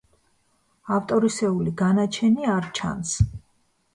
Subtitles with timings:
[0.95, 3.13] ავტორისეული განაჩენი არ ჩანს.